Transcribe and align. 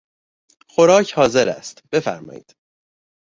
خوراک 0.69 1.13
حاضر 1.13 1.49
است، 1.49 1.83
بفرمایید! 1.91 2.55